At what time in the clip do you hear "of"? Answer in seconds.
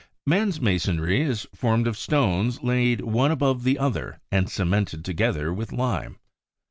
1.85-1.95